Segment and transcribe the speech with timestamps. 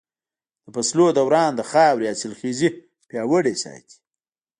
[0.63, 2.69] د فصلونو دوران د خاورې حاصلخېزي
[3.09, 3.97] پياوړې ساتي.